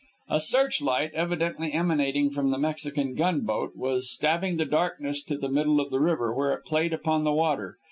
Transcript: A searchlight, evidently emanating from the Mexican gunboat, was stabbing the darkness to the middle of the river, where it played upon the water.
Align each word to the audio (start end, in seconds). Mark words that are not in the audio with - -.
A 0.29 0.39
searchlight, 0.41 1.11
evidently 1.13 1.73
emanating 1.73 2.31
from 2.31 2.49
the 2.49 2.57
Mexican 2.57 3.13
gunboat, 3.13 3.73
was 3.75 4.09
stabbing 4.11 4.57
the 4.57 4.65
darkness 4.65 5.21
to 5.25 5.37
the 5.37 5.47
middle 5.47 5.79
of 5.79 5.91
the 5.91 5.99
river, 5.99 6.33
where 6.33 6.53
it 6.53 6.65
played 6.65 6.91
upon 6.91 7.23
the 7.23 7.31
water. 7.33 7.77